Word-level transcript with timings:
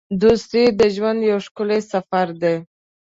دوستي 0.21 0.63
د 0.79 0.81
ژوند 0.95 1.19
یو 1.31 1.39
ښکلی 1.47 1.79
سفر 1.91 2.27
دی. 2.41 2.55